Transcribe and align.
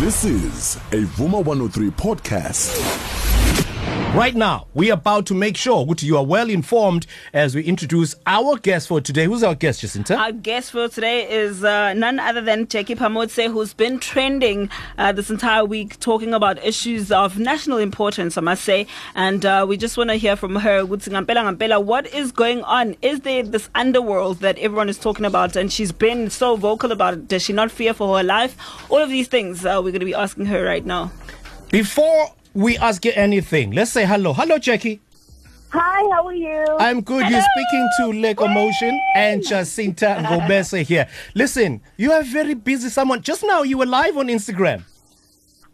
This 0.00 0.24
is 0.24 0.74
a 0.90 1.04
Vuma 1.14 1.44
103 1.44 1.90
podcast. 1.90 3.23
Right 4.14 4.36
now, 4.36 4.68
we 4.74 4.92
are 4.92 4.94
about 4.94 5.26
to 5.26 5.34
make 5.34 5.56
sure 5.56 5.84
that 5.86 6.00
you 6.04 6.16
are 6.16 6.24
well 6.24 6.48
informed 6.48 7.04
as 7.32 7.56
we 7.56 7.64
introduce 7.64 8.14
our 8.28 8.56
guest 8.58 8.86
for 8.86 9.00
today. 9.00 9.24
Who's 9.24 9.42
our 9.42 9.56
guest, 9.56 9.80
Jacinta? 9.80 10.16
Our 10.16 10.30
guest 10.30 10.70
for 10.70 10.86
today 10.86 11.28
is 11.28 11.64
uh, 11.64 11.94
none 11.94 12.20
other 12.20 12.40
than 12.40 12.68
Jackie 12.68 12.94
Phamotse, 12.94 13.50
who's 13.50 13.74
been 13.74 13.98
trending 13.98 14.70
uh, 14.98 15.10
this 15.10 15.30
entire 15.30 15.64
week 15.64 15.98
talking 15.98 16.32
about 16.32 16.64
issues 16.64 17.10
of 17.10 17.40
national 17.40 17.78
importance, 17.78 18.38
I 18.38 18.40
must 18.42 18.62
say. 18.62 18.86
And 19.16 19.44
uh, 19.44 19.66
we 19.68 19.76
just 19.76 19.96
want 19.96 20.10
to 20.10 20.16
hear 20.16 20.36
from 20.36 20.54
her. 20.54 20.86
What 20.86 22.06
is 22.14 22.30
going 22.30 22.62
on? 22.62 22.96
Is 23.02 23.20
there 23.20 23.42
this 23.42 23.68
underworld 23.74 24.38
that 24.38 24.56
everyone 24.58 24.88
is 24.88 24.96
talking 24.96 25.24
about? 25.24 25.56
And 25.56 25.72
she's 25.72 25.90
been 25.90 26.30
so 26.30 26.54
vocal 26.54 26.92
about 26.92 27.14
it. 27.14 27.26
Does 27.26 27.42
she 27.42 27.52
not 27.52 27.72
fear 27.72 27.92
for 27.92 28.16
her 28.18 28.22
life? 28.22 28.56
All 28.90 28.98
of 28.98 29.10
these 29.10 29.26
things 29.26 29.66
uh, 29.66 29.80
we're 29.82 29.90
going 29.90 29.98
to 29.98 30.06
be 30.06 30.14
asking 30.14 30.46
her 30.46 30.62
right 30.62 30.86
now. 30.86 31.10
Before 31.72 32.28
we 32.54 32.76
ask 32.78 33.04
you 33.04 33.12
anything, 33.14 33.72
let's 33.72 33.90
say 33.90 34.04
hello. 34.06 34.32
Hello, 34.32 34.58
Jackie. 34.58 35.00
Hi, 35.70 36.02
how 36.14 36.26
are 36.26 36.32
you? 36.34 36.64
I'm 36.78 37.00
good. 37.00 37.28
You're 37.28 37.42
speaking 37.42 37.88
to 37.98 38.12
Lego 38.20 38.46
Motion 38.46 39.00
and 39.16 39.44
Jacinta 39.44 40.06
Ngobese 40.24 40.82
here. 40.86 41.08
Listen, 41.34 41.80
you 41.96 42.12
are 42.12 42.22
very 42.22 42.54
busy. 42.54 42.88
Someone 42.88 43.22
just 43.22 43.42
now 43.42 43.62
you 43.62 43.78
were 43.78 43.86
live 43.86 44.16
on 44.16 44.28
Instagram. 44.28 44.84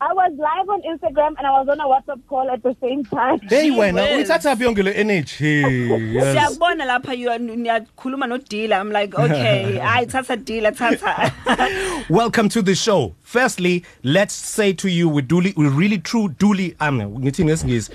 I 0.03 0.15
was 0.15 0.33
live 0.39 0.66
on 0.70 0.80
Instagram 0.80 1.34
and 1.37 1.47
I 1.47 1.51
was 1.51 1.69
on 1.69 1.79
a 1.79 1.84
WhatsApp 1.84 2.27
call 2.27 2.51
at 2.51 2.62
the 2.62 2.75
same 2.81 3.05
time. 3.05 3.39
Hey 3.41 3.69
Gee 3.69 3.77
wena 3.77 4.01
whiz. 4.17 4.31
uyithatha 4.31 4.56
phi 4.56 4.65
yonke 4.65 4.83
le 4.83 4.92
energy? 4.92 5.61
Yes. 6.15 6.34
siyakubona 6.34 6.87
lapha 6.87 7.15
you 7.19 7.28
are- 7.28 7.39
niyakhuluma 7.39 8.27
nodila 8.27 8.81
i'm 8.81 8.91
like 8.91 9.15
okay 9.15 9.78
hayi 9.83 10.06
thatha 10.06 10.37
dila 10.39 10.73
thatha 10.73 12.06
Welcome 12.08 12.48
to 12.48 12.62
the 12.62 12.75
show. 12.75 13.14
Firstly, 13.33 13.84
let's 14.03 14.34
say 14.34 14.73
to 14.73 14.89
you 14.89 15.09
we 15.09 15.23
duly 15.23 15.53
we 15.56 15.69
really 15.69 15.98
true 15.98 16.28
duly 16.39 16.75
um 16.81 16.98
ngithi 17.00 17.45
ngesingisi 17.45 17.92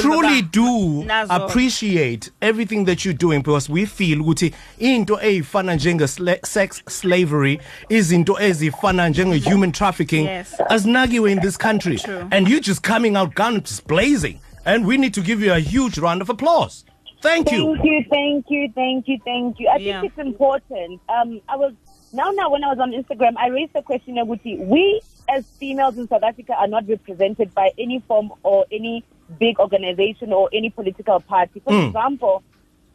truly 0.00 0.42
do 0.42 1.04
appreciate 1.30 2.30
everything 2.40 2.84
that 2.84 3.04
you're 3.04 3.12
doing 3.18 3.40
because 3.40 3.68
we 3.68 3.84
feel 3.86 4.20
ukuthi 4.22 4.54
into 4.78 5.16
eyifana 5.16 5.74
njenge 5.74 6.04
sla- 6.06 6.46
sex 6.46 6.82
slavery 6.88 7.58
izinto 7.88 8.40
ezifana 8.40 9.08
njenge 9.08 9.50
human 9.50 9.72
trafficking 9.72 10.24
Yes. 10.26 10.54
azinakiwe 10.68 11.32
in 11.32 11.40
this 11.40 11.58
country 11.58 11.96
True. 11.96 12.26
and 12.30 12.48
you 12.48 12.60
just 12.60 12.82
coming 12.88 13.16
out 13.16 13.34
guns 13.34 13.82
blazing 13.86 14.38
and 14.64 14.86
we 14.86 14.96
need 14.96 15.12
to 15.14 15.20
give 15.22 15.46
you 15.46 15.52
a 15.54 15.58
huge 15.60 15.98
round 16.00 16.22
of 16.22 16.30
applause. 16.30 16.84
Thank 17.20 17.50
you. 17.50 17.74
Thank 17.74 17.84
you, 17.84 18.04
thank 18.10 18.44
you, 18.48 18.72
thank 18.74 19.08
you, 19.08 19.18
thank 19.24 19.58
you. 19.60 19.68
I 19.68 19.78
Yeah. 19.78 20.00
think 20.00 20.12
it's 20.12 20.26
important. 20.28 21.00
Um, 21.08 21.40
I 21.48 21.56
was 21.56 21.72
now 22.12 22.30
now 22.30 22.50
when 22.50 22.64
I 22.64 22.68
was 22.68 22.78
on 22.78 22.92
Instagram, 22.92 23.36
I 23.36 23.48
raised 23.48 23.72
the 23.72 23.82
question, 23.82 24.16
Aguti, 24.16 24.58
we 24.66 25.00
as 25.28 25.44
females 25.58 25.98
in 25.98 26.08
South 26.08 26.22
Africa 26.22 26.54
are 26.54 26.68
not 26.68 26.88
represented 26.88 27.54
by 27.54 27.70
any 27.78 28.00
form 28.00 28.32
or 28.42 28.66
any 28.72 29.04
big 29.38 29.58
organization 29.60 30.32
or 30.32 30.48
any 30.52 30.70
political 30.70 31.20
party. 31.20 31.60
For 31.60 31.72
hmm. 31.72 31.86
example, 31.86 32.42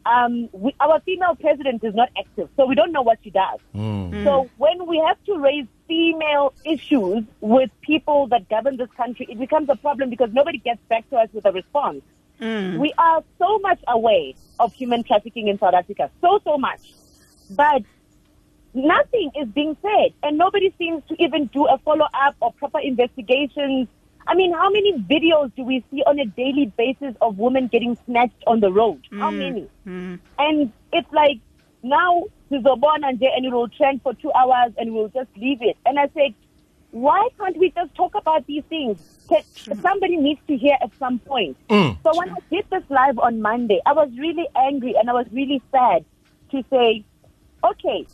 um, 0.04 0.48
we, 0.52 0.74
our 0.80 1.00
female 1.00 1.36
president 1.36 1.84
is 1.84 1.94
not 1.94 2.10
active, 2.18 2.48
so 2.56 2.66
we 2.66 2.74
don't 2.74 2.92
know 2.92 3.02
what 3.02 3.18
she 3.22 3.30
does. 3.30 3.60
Hmm. 3.72 4.08
Hmm. 4.08 4.24
So 4.24 4.50
when 4.58 4.86
we 4.86 4.98
have 4.98 5.22
to 5.24 5.38
raise 5.38 5.66
female 5.86 6.52
issues 6.64 7.24
with 7.40 7.70
people 7.82 8.26
that 8.28 8.48
govern 8.48 8.76
this 8.76 8.90
country, 8.96 9.26
it 9.30 9.38
becomes 9.38 9.68
a 9.68 9.76
problem 9.76 10.10
because 10.10 10.30
nobody 10.32 10.58
gets 10.58 10.80
back 10.88 11.08
to 11.10 11.16
us 11.16 11.28
with 11.32 11.44
a 11.46 11.52
response. 11.52 12.02
We 12.40 12.92
are 12.98 13.22
so 13.38 13.58
much 13.60 13.78
aware 13.88 14.32
of 14.58 14.74
human 14.74 15.02
trafficking 15.04 15.48
in 15.48 15.58
South 15.58 15.72
Africa, 15.72 16.10
so 16.20 16.40
so 16.44 16.58
much, 16.58 16.80
but 17.48 17.82
nothing 18.74 19.30
is 19.40 19.48
being 19.48 19.76
said, 19.80 20.12
and 20.22 20.36
nobody 20.36 20.74
seems 20.78 21.02
to 21.08 21.22
even 21.22 21.46
do 21.46 21.66
a 21.66 21.78
follow 21.78 22.06
up 22.14 22.36
or 22.40 22.52
proper 22.52 22.80
investigations. 22.80 23.88
I 24.26 24.34
mean, 24.34 24.52
how 24.52 24.70
many 24.70 24.94
videos 24.94 25.54
do 25.54 25.64
we 25.64 25.84
see 25.90 26.02
on 26.06 26.18
a 26.18 26.26
daily 26.26 26.72
basis 26.76 27.14
of 27.20 27.38
women 27.38 27.68
getting 27.68 27.96
snatched 28.06 28.42
on 28.46 28.60
the 28.60 28.72
road? 28.72 29.06
How 29.12 29.30
mm, 29.30 29.38
many? 29.38 29.68
Mm. 29.86 30.18
And 30.38 30.72
it's 30.92 31.12
like 31.12 31.40
now 31.82 32.24
Sizobona 32.50 33.12
nje 33.12 33.28
and 33.36 33.44
it 33.44 33.52
will 33.52 33.68
trend 33.68 34.02
for 34.02 34.14
two 34.14 34.32
hours 34.32 34.72
and 34.78 34.94
we'll 34.94 35.08
just 35.08 35.28
leave 35.36 35.60
it. 35.60 35.76
And 35.84 35.98
I 35.98 36.08
said, 36.14 36.34
why 36.90 37.28
can't 37.38 37.56
we 37.58 37.70
just 37.70 37.94
talk 37.94 38.14
about 38.14 38.46
these 38.46 38.64
things? 38.68 38.98
Can- 39.28 39.42
Somebody 39.82 40.16
needs 40.16 40.40
to 40.46 40.56
hear 40.56 40.76
at 40.80 40.90
some 40.98 41.18
point. 41.18 41.56
Mm. 41.68 41.98
So 42.02 42.16
when 42.16 42.30
I 42.30 42.38
did 42.50 42.64
this 42.70 42.84
live 42.88 43.18
on 43.18 43.42
Monday, 43.42 43.80
I 43.84 43.92
was 43.92 44.08
really 44.16 44.46
angry 44.56 44.94
and 44.96 45.10
I 45.10 45.12
was 45.12 45.26
really 45.32 45.60
sad 45.70 46.04
to 46.52 46.64
say, 46.70 47.04
okay, 47.62 48.06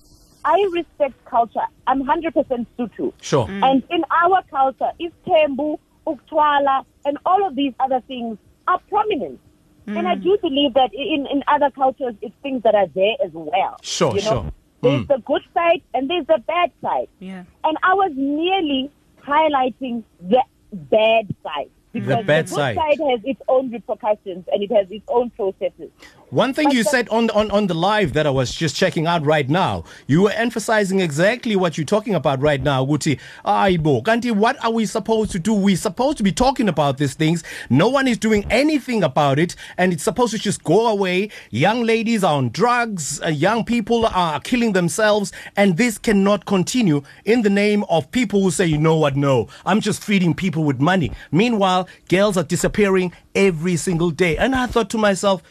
I 0.44 0.68
respect 0.72 1.24
culture. 1.24 1.66
I'm 1.86 2.02
100% 2.04 2.66
Sutu. 2.78 3.12
Sure. 3.20 3.46
Mm. 3.46 3.70
And 3.70 3.82
in 3.90 4.04
our 4.10 4.42
culture, 4.50 4.90
if 4.98 5.12
tembu, 5.26 5.78
Uktwala, 6.06 6.84
and 7.04 7.18
all 7.26 7.46
of 7.46 7.56
these 7.56 7.72
other 7.80 8.00
things 8.06 8.38
are 8.66 8.80
prominent. 8.88 9.40
Mm. 9.86 9.98
And 9.98 10.08
I 10.08 10.14
do 10.14 10.38
believe 10.40 10.74
that 10.74 10.90
in, 10.94 11.26
in 11.26 11.42
other 11.48 11.70
cultures, 11.70 12.14
it's 12.22 12.34
things 12.42 12.62
that 12.62 12.74
are 12.74 12.86
there 12.88 13.14
as 13.24 13.32
well. 13.32 13.76
Sure, 13.82 14.14
you 14.14 14.22
know? 14.22 14.30
sure. 14.30 14.52
There's 14.82 15.02
mm. 15.02 15.08
the 15.08 15.18
good 15.18 15.42
side 15.52 15.82
and 15.92 16.08
there's 16.08 16.26
the 16.26 16.42
bad 16.46 16.70
side. 16.80 17.08
yeah 17.18 17.44
And 17.64 17.76
I 17.82 17.94
was 17.94 18.12
merely 18.14 18.90
highlighting 19.22 20.04
the 20.20 20.42
bad 20.72 21.34
side. 21.42 21.70
Because 21.92 22.24
bad 22.24 22.46
the 22.46 22.50
good 22.50 22.56
side. 22.56 22.76
side 22.76 22.98
has 23.10 23.20
its 23.24 23.42
own 23.48 23.70
repercussions 23.70 24.46
and 24.50 24.62
it 24.62 24.72
has 24.72 24.90
its 24.90 25.04
own 25.08 25.30
processes. 25.30 25.90
One 26.30 26.54
thing 26.54 26.66
But 26.66 26.74
you 26.74 26.84
the- 26.84 26.90
said 26.90 27.08
on, 27.08 27.28
on 27.30 27.50
on 27.50 27.66
the 27.66 27.74
live 27.74 28.12
that 28.12 28.24
I 28.24 28.30
was 28.30 28.52
just 28.54 28.76
checking 28.76 29.08
out 29.08 29.26
right 29.26 29.48
now, 29.48 29.82
you 30.06 30.22
were 30.22 30.30
emphasizing 30.30 31.00
exactly 31.00 31.56
what 31.56 31.76
you're 31.76 31.84
talking 31.84 32.14
about 32.14 32.40
right 32.40 32.62
now, 32.62 32.86
Guti. 32.86 33.18
Aibo, 33.44 34.00
Kanti, 34.04 34.30
what 34.30 34.56
are 34.64 34.70
we 34.70 34.86
supposed 34.86 35.32
to 35.32 35.40
do? 35.40 35.52
We're 35.52 35.76
supposed 35.76 36.18
to 36.18 36.22
be 36.22 36.30
talking 36.30 36.68
about 36.68 36.98
these 36.98 37.14
things. 37.14 37.42
No 37.68 37.88
one 37.88 38.06
is 38.06 38.16
doing 38.16 38.46
anything 38.48 39.02
about 39.02 39.40
it, 39.40 39.56
and 39.76 39.92
it's 39.92 40.04
supposed 40.04 40.30
to 40.32 40.38
just 40.38 40.62
go 40.62 40.86
away. 40.86 41.30
Young 41.50 41.82
ladies 41.82 42.22
are 42.22 42.36
on 42.36 42.50
drugs, 42.50 43.20
uh, 43.22 43.28
young 43.28 43.64
people 43.64 44.06
are 44.06 44.38
killing 44.38 44.72
themselves, 44.72 45.32
and 45.56 45.76
this 45.78 45.98
cannot 45.98 46.46
continue 46.46 47.02
in 47.24 47.42
the 47.42 47.50
name 47.50 47.82
of 47.90 48.08
people 48.12 48.40
who 48.40 48.52
say, 48.52 48.66
you 48.66 48.78
know 48.78 48.94
what, 48.96 49.16
no, 49.16 49.48
I'm 49.66 49.80
just 49.80 50.04
feeding 50.04 50.34
people 50.34 50.62
with 50.62 50.80
money. 50.80 51.10
Meanwhile, 51.32 51.88
girls 52.08 52.36
are 52.36 52.44
disappearing 52.44 53.12
every 53.34 53.74
single 53.74 54.12
day. 54.12 54.36
And 54.36 54.54
I 54.54 54.66
thought 54.66 54.90
to 54.90 54.98
myself, 54.98 55.42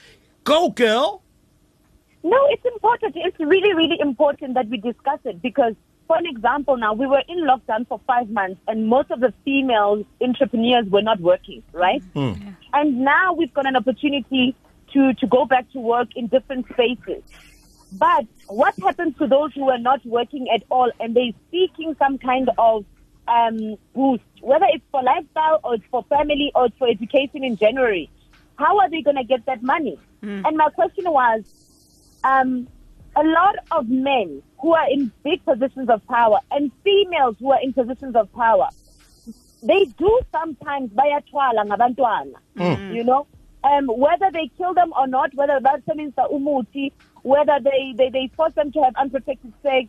Go, 0.44 0.70
girl. 0.70 1.22
No, 2.24 2.38
it's 2.50 2.66
important. 2.66 3.16
It's 3.16 3.40
really, 3.40 3.74
really 3.74 3.98
important 4.00 4.56
that 4.56 4.68
we 4.68 4.78
discuss 4.78 5.20
it 5.24 5.42
because, 5.42 5.74
for 6.08 6.18
an 6.18 6.26
example, 6.26 6.76
now 6.76 6.94
we 6.94 7.08
were 7.08 7.24
in 7.28 7.46
lockdown 7.46 7.88
for 7.88 8.00
five 8.06 8.30
months 8.30 8.60
and 8.68 8.88
most 8.88 9.10
of 9.12 9.20
the 9.22 9.34
female 9.46 10.04
entrepreneurs 10.22 10.86
were 10.90 11.02
not 11.02 11.20
working, 11.22 11.64
right? 11.72 12.04
And 12.74 13.00
now 13.00 13.34
we've 13.34 13.54
got 13.54 13.66
an 13.68 13.76
opportunity 13.76 14.56
to, 14.94 15.14
to 15.14 15.28
go 15.28 15.46
back 15.46 15.72
to 15.72 15.80
work 15.80 16.10
in 16.16 16.28
different 16.28 16.66
spaces. 16.74 17.24
But 17.94 18.26
what 18.48 18.76
happens 18.82 19.18
to 19.18 19.28
those 19.28 19.54
who 19.54 19.70
are 19.70 19.80
not 19.80 20.06
working 20.06 20.48
at 20.54 20.64
all 20.70 20.92
and 21.00 21.16
they're 21.16 21.32
seeking 21.52 21.96
some 21.98 22.18
kind 22.18 22.50
of 22.58 22.86
um, 23.28 23.78
boost, 23.96 24.24
whether 24.42 24.66
it's 24.74 24.84
for 24.92 25.02
lifestyle 25.04 25.60
or 25.64 25.76
it's 25.76 25.84
for 25.90 26.04
family 26.04 26.52
or 26.54 26.66
it's 26.66 26.78
for 26.78 26.88
education 26.88 27.44
in 27.44 27.56
January? 27.56 28.10
How 28.60 28.78
are 28.80 28.90
they 28.90 29.02
going 29.02 29.16
to 29.16 29.24
get 29.24 29.46
that 29.46 29.64
money? 29.64 29.98
And 30.46 30.58
my 30.58 30.70
question 30.70 31.06
was, 31.06 31.44
um, 32.26 32.68
a 33.16 33.24
lot 33.24 33.56
of 33.72 33.88
men 33.88 34.44
who 34.62 34.74
are 34.74 34.90
in 34.92 35.12
big 35.24 35.44
positions 35.46 35.90
of 35.90 36.06
power 36.08 36.40
and 36.52 36.70
females 36.84 37.36
who 37.40 37.52
are 37.52 37.62
in 37.64 37.72
positions 37.74 38.16
of 38.16 38.32
power, 38.34 38.68
they 39.64 39.86
do 39.98 40.12
sometimes 40.32 40.90
bayatwala 40.92 41.62
ngabantwana, 41.70 42.36
you 42.94 43.04
know, 43.04 43.28
um, 43.64 43.88
whether 43.88 44.30
they 44.32 44.50
kill 44.58 44.74
them 44.74 44.92
or 45.00 45.08
not, 45.08 45.34
whether 45.36 45.60
basebenzisa 45.62 46.30
umuti, 46.32 46.92
whether 47.24 47.58
they, 47.64 47.94
they, 47.98 48.10
they 48.10 48.30
force 48.36 48.54
them 48.56 48.72
to 48.74 48.82
have 48.84 48.94
unprotected 48.98 49.54
sex, 49.64 49.88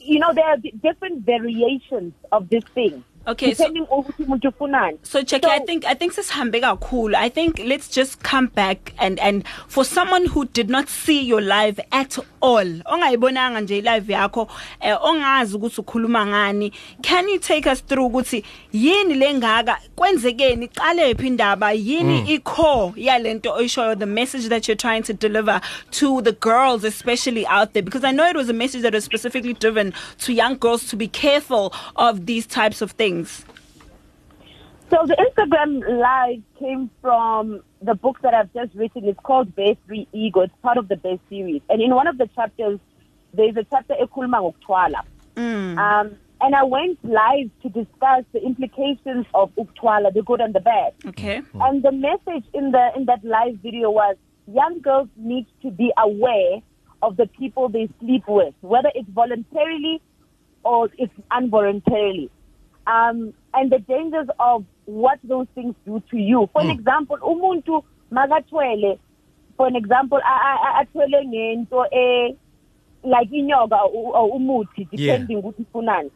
you 0.00 0.18
know, 0.18 0.32
there 0.34 0.44
are 0.52 0.56
different 0.82 1.24
variations 1.24 2.12
of 2.32 2.48
this 2.50 2.64
thing. 2.74 3.04
Okay, 3.26 3.54
so- 3.54 3.64
depending 3.64 3.86
on 3.90 3.98
ukuthi 4.04 4.22
umuntu 4.22 4.48
ufunani. 4.48 4.98
So, 5.02 5.22
Jackie, 5.22 5.46
I 5.46 5.58
think 5.60 5.84
I 5.84 5.94
think 5.94 6.12
sisihambe 6.12 6.60
kakhulu. 6.60 7.14
I 7.14 7.28
think 7.28 7.58
let's 7.64 7.88
just 7.88 8.22
come 8.22 8.46
back 8.46 8.92
and 8.98 9.20
and 9.20 9.44
for 9.68 9.84
someone 9.84 10.26
who 10.26 10.46
did 10.46 10.70
not 10.70 10.88
see 10.88 11.20
your 11.22 11.40
live 11.42 11.78
at 11.92 12.18
all, 12.40 12.64
ongayibonanga 12.86 13.60
nje 13.60 13.82
live 13.84 14.06
yakho, 14.12 14.48
eh, 14.80 14.96
ongazi 15.04 15.56
ukuthi 15.56 15.80
ukhuluma 15.82 16.26
ngani, 16.26 16.72
can 17.02 17.28
you 17.28 17.38
take 17.38 17.66
us 17.66 17.80
through 17.84 18.06
ukuthi 18.10 18.42
yini 18.72 19.14
lengaka 19.14 19.78
kwenzekeni 19.96 20.64
iqale 20.66 21.14
phi 21.14 21.26
indaba 21.26 21.72
yini 21.72 22.24
i-core 22.34 22.92
yalento 22.96 23.52
oyishoyo 23.52 23.94
the 23.98 24.06
message 24.06 24.48
that 24.48 24.66
you're 24.66 24.76
trying 24.76 25.02
to 25.02 25.12
deliver 25.12 25.60
to 25.90 26.22
the 26.22 26.32
girls 26.32 26.84
especially 26.84 27.46
out 27.46 27.74
there 27.74 27.82
because 27.82 28.02
I 28.02 28.12
know 28.12 28.26
it 28.28 28.36
was 28.36 28.48
a 28.48 28.54
message 28.54 28.82
that 28.82 28.94
was 28.94 29.04
specifically 29.04 29.52
driven 29.52 29.92
to 30.20 30.32
young 30.32 30.56
girls 30.56 30.86
to 30.88 30.96
be 30.96 31.06
careful 31.06 31.74
of 31.96 32.24
these 32.24 32.46
types 32.46 32.80
of 32.80 32.92
things. 32.92 33.09
So 34.90 35.06
the 35.06 35.16
Instagram 35.16 36.00
live 36.00 36.42
came 36.58 36.90
from 37.00 37.62
the 37.80 37.94
book 37.94 38.18
that 38.22 38.34
I've 38.34 38.52
just 38.52 38.74
written. 38.74 39.04
It's 39.04 39.20
called 39.22 39.54
Bare 39.54 39.76
Three 39.86 40.08
Ego. 40.12 40.40
It's 40.40 40.54
part 40.62 40.78
of 40.78 40.88
the 40.88 40.96
Bare 40.96 41.18
series. 41.28 41.62
And 41.68 41.80
in 41.80 41.94
one 41.94 42.08
of 42.08 42.18
the 42.18 42.28
chapters, 42.34 42.80
there's 43.32 43.56
a 43.56 43.64
chapter 43.70 43.94
Ekulma 43.94 44.40
Ngoktwala. 44.40 45.02
Um, 45.78 46.16
and 46.40 46.54
I 46.54 46.64
went 46.64 46.98
live 47.04 47.50
to 47.62 47.68
discuss 47.68 48.24
the 48.32 48.42
implications 48.42 49.26
of 49.34 49.54
Uktwala, 49.56 50.12
the 50.12 50.22
good 50.22 50.40
and 50.40 50.54
the 50.54 50.60
bad. 50.60 50.94
Okay. 51.06 51.42
And 51.60 51.82
the 51.82 51.92
message 51.92 52.44
in 52.54 52.72
the 52.72 52.90
in 52.96 53.04
that 53.06 53.24
live 53.24 53.56
video 53.62 53.90
was 53.90 54.16
young 54.46 54.80
girls 54.80 55.08
need 55.16 55.46
to 55.62 55.70
be 55.70 55.92
aware 55.98 56.60
of 57.02 57.16
the 57.16 57.26
people 57.26 57.68
they 57.68 57.88
sleep 58.00 58.24
with, 58.26 58.54
whether 58.60 58.90
it's 58.94 59.08
voluntarily 59.10 60.00
or 60.64 60.88
it's 60.98 61.12
involuntarily. 61.36 62.30
Um, 62.90 63.32
and 63.54 63.70
the 63.70 63.78
dangers 63.78 64.28
of 64.38 64.64
what 64.86 65.18
those 65.24 65.46
things 65.54 65.74
do 65.86 66.02
to 66.10 66.16
you. 66.18 66.48
For 66.52 66.62
an 66.62 66.70
example, 66.70 67.16
umuntu 67.22 67.82
makatwele, 68.12 68.98
for 69.56 69.66
an 69.66 69.76
example, 69.76 70.18
a- 70.18 70.42
a- 70.50 70.60
a- 70.66 70.84
atwele 70.84 71.24
ngento 71.26 71.84
e 71.92 72.36
like 73.04 73.30
inyoka 73.30 73.78
u- 73.94 74.12
or 74.12 74.30
umuthi 74.36 74.88
Yeah. 74.92 75.18
depending 75.18 75.36
ukuthi 75.38 75.62
mm-hmm. 75.62 75.78
ufunani. 75.78 76.10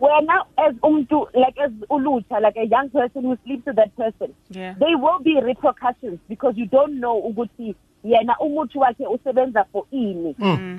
Wena 0.00 0.44
as 0.56 0.74
umuntu 0.82 1.26
like 1.34 1.58
as 1.58 1.72
ulutsha 1.90 2.40
like 2.40 2.56
a 2.56 2.64
young 2.66 2.88
person 2.90 3.22
who 3.24 3.36
sleeps 3.44 3.66
with 3.66 3.76
that 3.76 3.94
person 3.96 4.32
Yeah. 4.50 4.74
there 4.78 4.96
will 4.96 5.18
be 5.22 5.40
repercussions 5.40 6.18
because 6.28 6.56
you 6.56 6.66
don't 6.66 6.94
know 7.00 7.20
ukuthi 7.20 7.74
yena 8.04 8.34
umuthi 8.40 8.78
wakhe 8.78 9.06
usebenza 9.06 9.64
for 9.72 9.84
ini 9.90 10.32
hmm. 10.32 10.44
mm-hmm. 10.44 10.78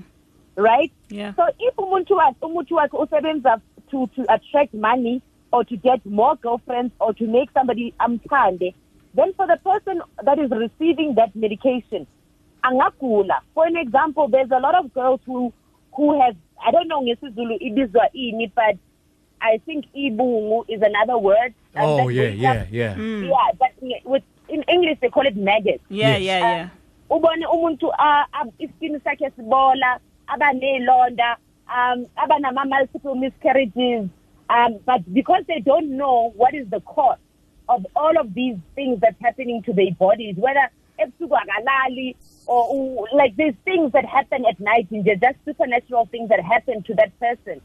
right 0.55 0.91
Yeah. 1.09 1.35
so 1.35 1.43
if 1.59 1.77
umuntu 1.77 2.13
wakhe 2.15 2.45
umuthi 2.45 2.73
wakhe 2.73 2.97
usebenza 2.97 3.59
to 3.91 4.07
to 4.15 4.21
attract 4.33 4.73
money 4.73 5.21
or 5.53 5.63
to 5.63 5.77
get 5.77 6.05
more 6.05 6.35
girlfriends 6.35 6.93
or 6.99 7.13
to 7.13 7.25
make 7.27 7.49
somebody 7.53 7.93
amthande 7.99 8.73
then 9.15 9.33
for 9.33 9.47
the 9.47 9.57
person 9.57 10.01
that 10.23 10.39
is 10.39 10.51
receiving 10.51 11.15
that 11.15 11.35
medication 11.35 12.05
angagula 12.63 13.39
for 13.53 13.65
an 13.67 13.77
example 13.77 14.27
there's 14.27 14.51
a 14.51 14.59
lot 14.59 14.75
of 14.75 14.93
girls 14.93 15.19
who 15.25 15.53
who 15.95 16.19
have 16.21 16.35
i 16.67 16.71
don't 16.71 16.87
know 16.87 17.01
ngesizulu 17.01 17.55
ibizwa 17.59 18.09
ini 18.13 18.47
but 18.55 18.75
i 19.39 19.57
think 19.65 19.85
ibungu 19.93 20.65
is 20.67 20.81
another 20.81 21.17
word 21.17 21.53
Oh 21.79 21.97
that 21.97 22.13
yeah, 22.13 22.29
yeah, 22.43 22.51
up- 22.61 22.71
yeah. 22.71 22.95
Mm. 22.97 23.23
yeah 23.29 23.51
but 23.59 23.71
with 24.05 24.23
in 24.47 24.63
english 24.67 24.97
they 25.01 25.09
call 25.09 25.27
it 25.27 25.35
maggots 25.35 25.83
Yeah, 25.89 26.17
Yes. 26.17 26.21
yeah, 26.21 26.39
yeah. 26.39 26.63
Uh, 27.09 27.15
ubone 27.17 27.45
umuntu 27.45 27.91
a- 27.93 28.25
a- 28.33 28.51
iskin 28.59 28.99
sakhe 29.03 29.29
sibola 29.35 29.99
abanezilonda 30.27 31.37
um 31.69 32.05
abanama 32.17 32.67
multiple 32.67 33.15
miscarriages. 33.15 34.09
Um 34.49 34.79
but 34.85 35.01
because 35.13 35.43
they 35.47 35.59
don't 35.59 35.97
know 35.97 36.31
what 36.35 36.53
is 36.53 36.67
the 36.69 36.79
cause 36.81 37.17
of 37.69 37.85
all 37.95 38.17
of 38.17 38.33
these 38.33 38.57
things 38.75 38.99
that's 39.01 39.19
happening 39.21 39.61
to 39.63 39.73
their 39.73 39.91
bodies 39.91 40.35
whether 40.37 40.69
ebusuku 40.99 41.35
akalali 41.35 42.15
or 42.45 43.07
like 43.13 43.35
these 43.35 43.53
things 43.65 43.91
that 43.91 44.05
happen 44.05 44.45
at 44.45 44.57
night 44.59 44.87
and 44.91 45.03
they're 45.03 45.15
just 45.17 45.37
supernatural 45.43 46.05
things 46.05 46.29
that 46.29 46.39
happen 46.41 46.81
to 46.83 46.93
that 46.95 47.11
person. 47.19 47.59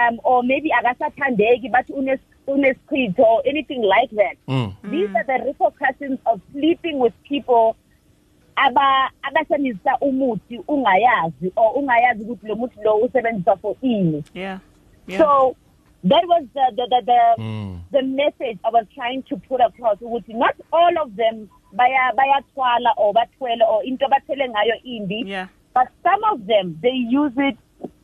Um 0.00 0.20
or 0.22 0.42
maybe 0.42 0.70
akasathandeki 0.70 1.72
but 1.72 1.86
unes 1.88 2.20
unesichitho 2.46 3.18
or 3.20 3.42
anything 3.46 3.82
like 3.82 4.10
that. 4.10 4.36
Mm. 4.48 4.74
these 4.90 5.08
are 5.14 5.24
the 5.24 5.44
repercussions 5.44 6.18
of 6.26 6.40
sleeping 6.52 6.98
with 6.98 7.12
people 7.24 7.76
aba 8.66 9.10
abasebenzisa 9.22 9.92
umuthi 10.00 10.60
ungayazi 10.68 11.52
or 11.56 11.78
ungayazi 11.78 12.24
ukuthi 12.24 12.46
lo 12.48 12.56
muthi 12.56 12.80
lo 12.84 12.96
usebenzisa 12.96 13.56
for 13.56 13.74
ini 13.82 14.24
Yeah. 14.34 14.58
Yeah. 15.06 15.18
so 15.20 15.56
that 16.04 16.24
was 16.32 16.44
the 16.54 16.66
the 16.76 16.86
the 16.92 17.00
the, 17.10 17.20
Mm. 17.42 17.78
the 17.92 18.02
message 18.02 18.58
I 18.64 18.70
was 18.70 18.86
trying 18.94 19.22
to 19.30 19.36
put 19.48 19.60
across 19.60 19.98
ukuthi 20.00 20.34
not 20.34 20.54
all 20.72 20.94
of 21.04 21.16
them 21.16 21.48
baya 21.72 22.12
bayathwala 22.18 22.90
or 22.96 23.12
bathwele 23.14 23.64
or 23.68 23.84
into 23.84 24.04
abathele 24.06 24.48
ngayo 24.48 24.74
imbi 24.84 25.22
yeah. 25.26 25.46
but 25.74 25.88
some 26.02 26.22
of 26.32 26.46
them 26.46 26.76
they 26.82 26.96
use 27.22 27.32
it 27.48 27.56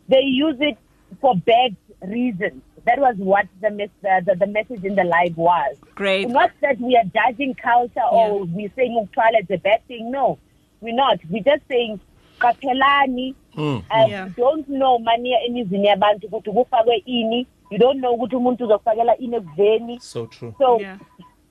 they 0.09 0.23
use 0.47 0.59
it 0.61 0.79
for 1.21 1.35
bad 1.37 1.75
reasons 2.03 2.63
that 2.85 2.99
was 3.01 3.17
what 3.19 3.47
the 3.61 3.71
mes- 3.71 3.91
the, 4.03 4.23
the, 4.27 4.35
the 4.37 4.47
message 4.47 4.85
in 4.85 4.95
the 4.95 5.03
live 5.05 5.37
was 5.37 5.77
Great. 5.97 6.29
not 6.29 6.51
that 6.61 6.79
we 6.81 6.97
are 6.97 7.05
judging 7.19 7.53
culture 7.55 8.07
or 8.13 8.45
we're 8.45 8.71
saying 8.77 8.95
ukthwala 9.03 9.41
is 9.43 9.51
a 9.51 9.59
bad 9.59 9.81
thing 9.89 10.11
no 10.11 10.39
we're 10.83 10.95
not 10.95 11.21
we're 11.31 11.43
just 11.45 11.69
saying 11.69 11.99
qaphelani 12.39 13.35
Mm. 13.57 13.77
uh, 13.91 14.09
Yeah. 14.11 14.27
you 14.27 14.33
don't 14.37 14.67
know 14.67 14.99
maniya 14.99 15.41
emizini 15.45 15.87
yabantu 15.87 16.27
ukuthi 16.27 16.51
kufakwe 16.51 16.97
ini 17.07 17.47
you 17.71 17.79
don't 17.79 17.99
know 17.99 18.15
ukuthi 18.15 18.37
umuntu 18.37 18.65
uzokufakela 18.65 19.17
ini 19.19 19.37
ekudleni 19.37 20.01
So 20.01 20.27
true. 20.27 20.53
so 20.59 20.79
Yeah. 20.81 20.99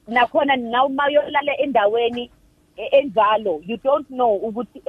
nakhona 0.07 0.55
nawuma 0.55 1.07
uyolala 1.07 1.57
endaweni 1.57 2.29
enjalo 2.91 3.61
you 3.67 3.77
don't 3.83 4.07
know 4.07 4.35
ukuthi 4.35 4.81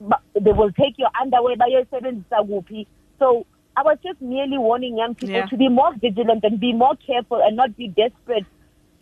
ba- 0.00 0.20
they 0.42 0.52
will 0.52 0.72
take 0.72 0.94
your 1.02 1.10
underwear 1.22 1.56
bayoyisebenzisa 1.56 2.42
kuphi 2.44 2.86
so 3.18 3.44
i 3.76 3.82
was 3.84 3.98
just 4.02 4.20
merely 4.20 4.58
warning 4.58 4.98
young 4.98 5.14
people 5.14 5.34
Yeah. 5.36 5.48
to 5.50 5.56
be 5.56 5.68
more 5.68 5.92
vigilant 6.00 6.44
and 6.44 6.58
be 6.58 6.72
more 6.72 6.96
careful 7.06 7.42
and 7.42 7.56
not 7.56 7.70
be 7.76 7.88
desperate 7.88 8.46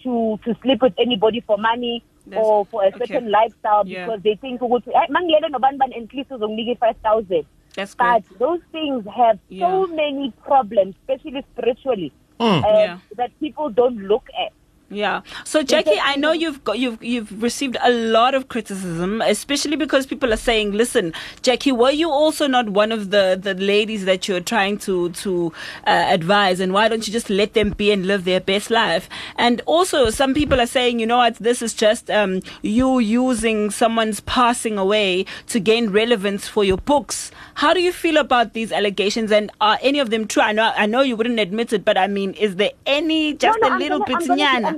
to 0.02 0.38
to 0.44 0.54
sleep 0.62 0.82
with 0.82 0.98
anybody 0.98 1.40
for 1.40 1.58
money 1.58 2.02
That's- 2.26 2.46
or 2.46 2.64
for 2.66 2.84
a 2.84 2.88
okay. 2.88 2.98
certain 2.98 3.30
lifestyle 3.30 3.82
Yeah. 3.86 4.06
because 4.06 4.22
they 4.22 4.36
think 4.36 4.60
ukuthi 4.62 4.90
hey 4.98 5.06
mangilele 5.16 5.48
nobani 5.48 5.78
bani 5.78 5.94
and 5.98 6.08
please 6.08 6.34
uzonginika 6.34 6.86
i-5000 6.88 7.44
That's 7.76 7.94
great. 7.96 8.12
but 8.12 8.38
those 8.38 8.62
things 8.72 9.04
have 9.20 9.38
Yeah. 9.48 9.70
so 9.70 9.86
many 9.86 10.30
problems 10.30 10.94
especially 11.00 11.42
spiritually 11.52 12.12
Mm. 12.40 12.64
uh, 12.64 12.78
Yeah. 12.78 12.98
that 13.16 13.30
people 13.40 13.68
don't 13.80 13.98
look 14.12 14.26
at 14.46 14.52
Yeah. 14.92 15.22
So 15.44 15.62
Jackie, 15.62 15.98
I 16.00 16.16
know 16.16 16.32
you've 16.32 16.62
got 16.64 16.78
you've 16.78 17.02
you've 17.02 17.42
received 17.42 17.76
a 17.82 17.90
lot 17.90 18.34
of 18.34 18.48
criticism, 18.48 19.22
especially 19.22 19.76
because 19.76 20.06
people 20.06 20.32
are 20.32 20.36
saying, 20.38 20.72
"Listen, 20.72 21.14
Jackie, 21.40 21.72
were 21.72 21.90
you 21.90 22.10
also 22.10 22.46
not 22.46 22.68
one 22.68 22.92
of 22.92 23.10
the 23.10 23.38
the 23.40 23.54
ladies 23.54 24.04
that 24.04 24.28
you're 24.28 24.40
trying 24.40 24.76
to 24.78 25.10
to 25.10 25.52
uh, 25.86 25.90
advise, 25.90 26.60
and 26.60 26.72
why 26.72 26.88
don't 26.88 27.06
you 27.06 27.12
just 27.12 27.30
let 27.30 27.54
them 27.54 27.70
be 27.70 27.90
and 27.90 28.06
live 28.06 28.24
their 28.24 28.40
best 28.40 28.70
life?" 28.70 29.08
And 29.36 29.62
also, 29.64 30.10
some 30.10 30.34
people 30.34 30.60
are 30.60 30.66
saying, 30.66 31.00
"You 31.00 31.06
know 31.06 31.18
what? 31.18 31.36
This 31.36 31.62
is 31.62 31.72
just 31.72 32.10
um, 32.10 32.42
you 32.60 32.98
using 32.98 33.70
someone's 33.70 34.20
passing 34.20 34.76
away 34.78 35.24
to 35.48 35.58
gain 35.60 35.90
relevance 35.90 36.48
for 36.48 36.64
your 36.64 36.78
books." 36.78 37.30
How 37.54 37.72
do 37.74 37.80
you 37.80 37.92
feel 37.92 38.16
about 38.16 38.52
these 38.52 38.72
allegations, 38.72 39.32
and 39.32 39.50
are 39.60 39.78
any 39.82 39.98
of 39.98 40.10
them 40.10 40.26
true? 40.26 40.42
I 40.42 40.52
know 40.52 40.72
I 40.76 40.86
know 40.86 41.00
you 41.00 41.16
wouldn't 41.16 41.40
admit 41.40 41.72
it, 41.72 41.84
but 41.84 41.96
I 41.96 42.06
mean, 42.06 42.34
is 42.34 42.56
there 42.56 42.72
any 42.86 43.34
just 43.34 43.58
no, 43.60 43.68
no, 43.68 43.76
a 43.76 43.78
little 43.78 44.04
bit 44.04 44.22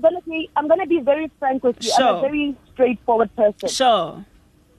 gonna. 0.05 0.19
I'm 0.19 0.23
gonna 0.23 0.39
be 0.39 0.51
I'm 0.56 0.69
gonna 0.69 0.87
be 0.87 1.01
very 1.01 1.31
frank 1.39 1.65
with 1.65 1.77
you. 1.81 1.93
I'm 1.99 2.17
a 2.17 2.21
very 2.21 2.56
straightforward 2.73 3.35
person. 3.37 3.69
Sure. 3.69 4.25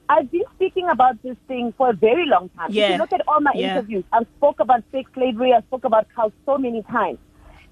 I've 0.08 0.30
been 0.30 0.44
speaking 0.54 0.88
about 0.88 1.20
this 1.22 1.36
thing 1.48 1.72
for 1.76 1.90
a 1.90 1.92
very 1.92 2.26
long 2.26 2.48
time. 2.56 2.70
If 2.70 2.76
Yeah. 2.76 2.92
you 2.92 2.98
look 2.98 3.12
at 3.12 3.22
all 3.26 3.40
my 3.40 3.52
Yeah. 3.54 3.72
interviews, 3.72 4.04
I've 4.12 4.26
spoke 4.36 4.60
about 4.60 4.82
sex 4.92 5.10
slavery, 5.14 5.52
I 5.52 5.60
spoke 5.62 5.84
about 5.84 6.06
cows 6.14 6.30
so 6.44 6.56
many 6.58 6.82
times. 6.84 7.18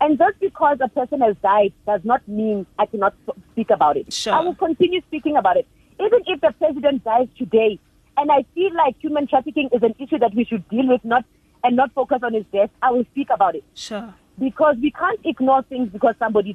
And 0.00 0.18
just 0.18 0.40
because 0.40 0.78
a 0.80 0.88
person 0.88 1.20
has 1.20 1.36
died 1.42 1.72
does 1.86 2.00
not 2.04 2.26
mean 2.26 2.66
I 2.78 2.86
cannot 2.86 3.14
speak 3.52 3.70
about 3.70 3.96
it. 3.96 4.12
Sure. 4.12 4.32
I 4.34 4.40
will 4.40 4.56
continue 4.56 5.00
speaking 5.02 5.36
about 5.36 5.56
it. 5.56 5.68
Even 6.00 6.20
if 6.26 6.40
the 6.40 6.50
president 6.58 7.04
dies 7.04 7.28
today, 7.38 7.78
and 8.16 8.30
I 8.32 8.44
feel 8.54 8.74
like 8.74 8.96
human 9.00 9.28
trafficking 9.28 9.68
is 9.72 9.82
an 9.84 9.94
issue 10.00 10.18
that 10.18 10.34
we 10.34 10.44
should 10.44 10.68
deal 10.68 10.88
with, 10.88 11.04
not 11.04 11.24
and 11.62 11.76
not 11.76 11.92
focus 11.92 12.18
on 12.22 12.34
his 12.34 12.44
death, 12.52 12.70
I 12.82 12.90
will 12.90 13.04
speak 13.12 13.28
about 13.30 13.54
it 13.54 13.64
Sure. 13.74 14.12
because 14.38 14.76
we 14.82 14.90
can't 14.90 15.20
ignore 15.24 15.62
things 15.62 15.88
because 15.90 16.14
somebody 16.18 16.52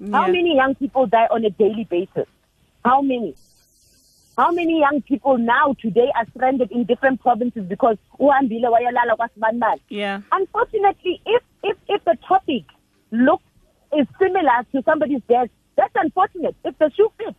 died. 0.00 0.12
How 0.12 0.26
many 0.26 0.56
young 0.56 0.74
people 0.74 1.06
die 1.06 1.28
on 1.30 1.44
a 1.44 1.50
daily 1.50 1.84
basis? 1.84 2.26
How 2.84 3.00
many? 3.02 3.34
How 4.38 4.50
many 4.52 4.80
young 4.80 5.00
people 5.02 5.38
now 5.38 5.74
today 5.80 6.12
are 6.14 6.26
stranded 6.36 6.70
in 6.70 6.84
different 6.84 7.20
provinces 7.22 7.64
because 7.64 7.96
uhambile 8.20 8.68
wayolala 8.68 9.16
kwasibanibani? 9.16 9.80
Yeah. 9.88 10.20
Unfortunately, 10.32 11.20
if 11.26 11.42
if 11.62 11.76
if 11.88 12.04
the 12.04 12.16
topic 12.28 12.64
looks 13.10 13.44
is 13.96 14.06
similar 14.18 14.64
to 14.72 14.82
somebody's 14.82 15.22
death, 15.28 15.48
that's 15.76 15.94
unfortunate. 15.96 16.54
If 16.64 16.76
the 16.78 16.90
shoe 16.96 17.10
fits, 17.16 17.36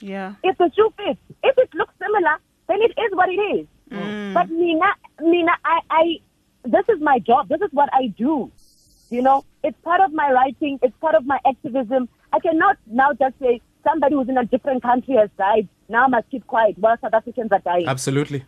Yeah. 0.00 0.34
if 0.44 0.58
the 0.58 0.70
shoe 0.76 0.92
fits, 0.96 1.20
if 1.42 1.56
it 1.58 1.74
looks 1.74 1.94
similar, 1.98 2.36
then 2.68 2.78
it 2.82 2.92
is 2.98 3.10
what 3.12 3.28
it 3.30 3.40
is. 3.56 3.66
Mm. 3.90 4.34
But 4.34 4.50
Mina, 4.50 4.94
Mina, 5.22 5.52
I, 5.64 5.80
I, 5.90 6.20
this 6.64 6.84
is 6.90 7.00
my 7.00 7.18
job. 7.20 7.48
This 7.48 7.60
is 7.62 7.70
what 7.72 7.88
I 7.92 8.08
do. 8.08 8.50
You 9.10 9.22
know, 9.22 9.44
it's 9.64 9.78
part 9.82 10.00
of 10.00 10.12
my 10.12 10.30
writing. 10.30 10.78
It's 10.82 10.96
part 11.00 11.14
of 11.14 11.24
my 11.26 11.38
activism. 11.46 12.08
I 12.32 12.40
cannot 12.40 12.76
now 12.86 13.12
just 13.14 13.38
say 13.40 13.60
somebody 13.84 14.14
who's 14.14 14.28
in 14.28 14.36
a 14.36 14.44
different 14.44 14.82
country 14.82 15.14
has 15.16 15.30
died. 15.38 15.68
Now 15.88 16.04
I 16.04 16.08
must 16.08 16.30
keep 16.30 16.46
quiet 16.46 16.78
while 16.78 16.96
South 17.00 17.14
Africans 17.14 17.50
are 17.52 17.60
dying. 17.60 17.86
Absolutely. 17.86 18.44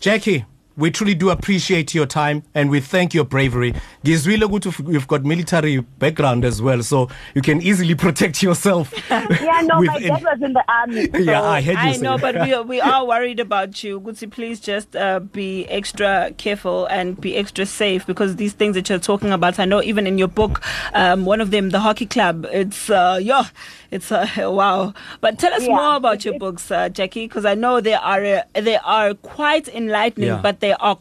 Jackie, 0.00 0.44
we 0.76 0.90
truly 0.90 1.14
do 1.14 1.30
appreciate 1.30 1.94
your 1.94 2.06
time 2.06 2.42
and 2.54 2.68
we 2.70 2.80
thank 2.80 3.14
your 3.14 3.24
bravery. 3.24 3.74
Gizwile 4.04 4.42
ukuthi 4.48 4.92
you've 4.92 5.06
got 5.08 5.24
military 5.24 5.78
background 5.98 6.44
as 6.44 6.60
well, 6.60 6.82
so 6.82 7.08
you 7.34 7.42
can 7.42 7.62
easily 7.62 7.94
protect 8.06 8.42
yourself. 8.42 8.92
yeah, 9.10 9.60
no, 9.64 9.80
my 9.82 9.98
dad 9.98 10.22
was 10.22 10.38
in 10.42 10.52
the 10.52 10.64
army. 10.68 11.08
So 11.14 11.18
Yeah, 11.18 11.42
I 11.42 11.60
heard 11.60 11.74
you 11.74 11.78
I 11.78 11.92
say 11.92 12.02
know, 12.02 12.16
that. 12.18 12.34
but 12.34 12.42
we 12.46 12.54
are, 12.54 12.62
we 12.62 12.80
are 12.80 13.06
worried 13.06 13.38
about 13.40 13.82
you. 13.84 14.00
Gucci, 14.00 14.30
please 14.30 14.58
just 14.60 14.96
uh, 14.96 15.20
be 15.20 15.66
extra 15.68 16.32
careful 16.38 16.86
and 16.86 17.20
be 17.20 17.36
extra 17.36 17.66
safe 17.66 18.06
because 18.06 18.36
these 18.36 18.52
things 18.52 18.74
that 18.74 18.88
you're 18.88 18.98
talking 18.98 19.30
about, 19.32 19.58
I 19.60 19.64
know 19.64 19.82
even 19.82 20.06
in 20.06 20.18
your 20.18 20.28
book, 20.28 20.60
um, 20.94 21.24
one 21.24 21.40
of 21.40 21.50
them, 21.52 21.70
the 21.70 21.80
hockey 21.80 22.06
club, 22.06 22.46
it's, 22.52 22.90
uh, 22.90 23.18
yeah, 23.22 23.44
it's, 23.90 24.10
uh, 24.10 24.26
wow. 24.38 24.92
But 25.20 25.38
tell 25.38 25.52
us 25.54 25.62
Yeah, 25.62 25.74
more 25.76 25.96
about 25.96 26.24
your 26.24 26.38
books, 26.38 26.70
uh, 26.70 26.88
Jackie, 26.88 27.26
because 27.28 27.44
I 27.44 27.54
know 27.54 27.80
they 27.80 27.94
are, 27.94 28.24
uh, 28.24 28.42
they 28.54 28.76
are 28.78 29.14
quite 29.14 29.68
enlightening, 29.68 30.28
Yeah. 30.28 30.40
but 30.42 30.60
they 30.64 30.72
are 30.88 30.96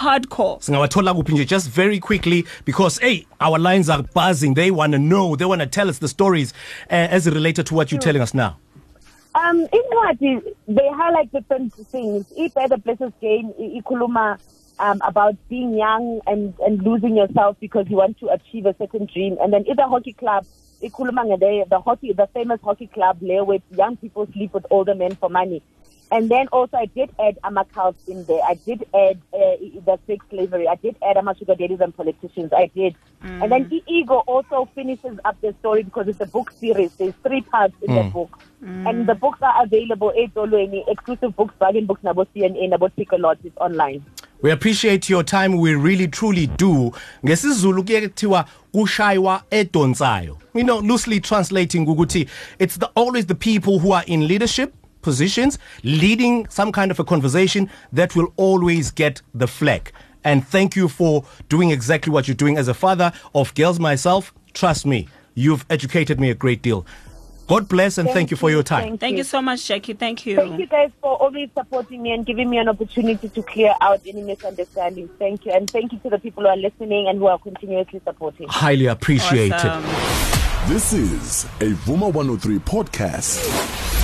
hardcore 0.00 0.56
singawathola 0.66 1.14
kuphi 1.14 1.32
nje 1.32 1.44
just 1.54 1.70
very 1.80 1.98
quickly 2.08 2.44
because 2.70 2.94
hey 3.06 3.16
our 3.46 3.58
lines 3.68 3.88
are 3.94 4.02
buzzing 4.14 4.54
they 4.60 4.70
want 4.80 4.92
to 4.92 4.98
know 4.98 5.36
they 5.36 5.48
want 5.52 5.62
to 5.66 5.66
tell 5.78 5.88
us 5.92 5.98
the 6.04 6.08
stories 6.08 6.54
uh, 6.90 7.16
as 7.16 7.26
it 7.26 7.34
related 7.34 7.66
to 7.66 7.74
what 7.78 7.92
you're 7.92 8.06
telling 8.08 8.22
us 8.28 8.34
now 8.44 8.52
Um, 9.38 9.58
incwadi 9.78 10.30
they 10.76 10.88
highlight 11.00 11.28
different 11.32 11.72
things. 11.94 12.24
If 12.44 12.54
the 12.54 12.78
Blesser's 12.84 13.12
Game, 13.24 13.46
i- 13.64 13.72
ikhuluma 13.80 14.38
um, 14.84 14.98
about 15.10 15.34
being 15.50 15.70
young 15.76 16.06
and, 16.26 16.54
and 16.66 16.82
losing 16.82 17.14
yourself 17.20 17.56
because 17.60 17.84
you 17.90 17.98
want 17.98 18.14
to 18.22 18.26
achieve 18.36 18.64
a 18.64 18.74
certain 18.78 19.04
dream. 19.14 19.36
And 19.42 19.52
then 19.52 19.64
in 19.72 19.76
the 19.76 19.86
hockey 19.92 20.14
club, 20.22 20.46
ikhuluma 20.82 21.22
ngede, 21.28 21.68
the 21.68 21.80
hockey, 21.80 22.14
the 22.22 22.28
famous 22.32 22.60
hockey 22.64 22.88
club 22.96 23.18
there 23.20 23.44
where 23.44 23.58
young 23.82 23.96
people 23.98 24.26
sleep 24.32 24.54
with 24.54 24.64
older 24.70 24.94
men 24.94 25.14
for 25.20 25.28
money. 25.28 25.62
And 26.10 26.30
then 26.30 26.48
also 26.48 26.76
I 26.76 26.86
did 26.86 27.10
add 27.18 27.38
Amakals 27.42 27.96
in 28.06 28.24
there. 28.24 28.40
I 28.42 28.54
did 28.54 28.84
add 28.94 29.20
uh, 29.32 29.56
the 29.84 29.98
sex 30.06 30.24
slavery. 30.30 30.68
I 30.68 30.76
did 30.76 30.96
add 31.02 31.16
Ama 31.16 31.34
sugar 31.36 31.54
daddies 31.54 31.80
and 31.80 31.96
politicians. 31.96 32.52
I 32.52 32.70
did. 32.74 32.94
Mm. 33.24 33.42
And 33.42 33.52
then 33.52 33.68
E 33.72 33.82
Ego 33.88 34.22
also 34.26 34.68
finishes 34.74 35.18
up 35.24 35.40
the 35.40 35.54
story 35.60 35.82
because 35.82 36.06
it's 36.06 36.20
a 36.20 36.26
book 36.26 36.52
series. 36.52 36.94
There's 36.94 37.14
three 37.22 37.40
parts 37.40 37.74
in 37.82 37.94
the 37.94 38.02
mm. 38.02 38.12
book. 38.12 38.38
Mm. 38.62 38.88
And 38.88 39.06
the 39.08 39.14
books 39.14 39.40
are 39.42 39.64
available 39.64 40.10
at 40.10 40.16
etolweni 40.16 40.84
exclusive 40.88 41.34
books, 41.34 41.54
bargain 41.58 41.86
books, 41.86 42.02
nabo 42.02 42.26
CNA, 42.34 42.70
nabo 42.72 42.90
Takealot. 42.96 43.38
It's 43.44 43.56
online. 43.58 44.04
we 44.42 44.50
appreciate 44.50 45.08
your 45.08 45.22
time 45.22 45.56
we 45.58 45.74
really 45.74 46.06
truly 46.06 46.46
do 46.46 46.92
ngesizulu 47.24 47.84
kuye 47.84 48.08
kuthiwa 48.08 48.44
kushaywa 48.72 49.42
edonsayo 49.50 50.38
you 50.54 50.62
know 50.62 50.80
loosely 50.80 51.20
translating 51.20 51.88
ukuthi 51.88 52.28
it's 52.58 52.78
the, 52.78 52.86
always 52.94 53.26
the 53.26 53.34
people 53.34 53.78
who 53.78 53.94
are 53.94 54.04
in 54.06 54.26
leadership 54.26 54.74
positions 55.06 55.58
leading 55.84 56.34
some 56.48 56.70
kind 56.72 56.90
of 56.90 56.98
a 56.98 57.04
conversation 57.04 57.70
that 57.92 58.16
will 58.16 58.30
always 58.36 58.90
get 58.90 59.22
the 59.42 59.46
flag 59.46 59.92
and 60.24 60.44
thank 60.54 60.74
you 60.74 60.88
for 60.88 61.24
doing 61.48 61.70
exactly 61.70 62.12
what 62.12 62.26
you're 62.26 62.34
doing 62.44 62.58
as 62.58 62.66
a 62.66 62.74
father 62.74 63.12
of 63.32 63.54
girls 63.54 63.78
myself 63.78 64.34
trust 64.52 64.84
me 64.84 65.06
you've 65.34 65.64
educated 65.70 66.18
me 66.18 66.28
a 66.28 66.34
great 66.34 66.60
deal 66.60 66.84
god 67.46 67.68
bless 67.68 67.98
and 67.98 68.08
thank, 68.08 68.16
Thank 68.16 68.30
you 68.32 68.36
for 68.36 68.50
your 68.50 68.64
time 68.64 68.82
thank 68.88 69.00
thank 69.00 69.16
you 69.16 69.22
so 69.34 69.40
much 69.40 69.64
jackie 69.68 69.92
thank 69.94 70.26
you 70.26 70.34
Thank 70.34 70.58
you 70.58 70.66
guys 70.66 70.90
for 71.00 71.14
always 71.24 71.48
supporting 71.56 72.02
me 72.02 72.10
and 72.10 72.26
giving 72.26 72.50
me 72.50 72.58
an 72.58 72.68
opportunity 72.68 73.28
to 73.28 73.42
clear 73.44 73.72
out 73.80 74.00
any 74.04 74.22
misunderstandings. 74.22 75.10
Thank 75.20 75.44
you. 75.46 75.52
And 75.52 75.70
thank 75.70 75.92
you 75.92 75.98
to 76.00 76.10
the 76.10 76.18
people 76.18 76.42
who 76.42 76.48
are 76.48 76.56
listening 76.56 77.06
and 77.08 77.18
who 77.20 77.26
are 77.28 77.38
continuously 77.38 78.00
supporting. 78.04 78.48
highly 78.48 78.86
appreciated 78.86 79.52
awesome. 79.52 80.26
This 80.68 80.92
is 80.92 81.44
a 81.60 81.70
Vuma 81.86 82.12
103 82.12 82.58
podcast. 82.58 83.95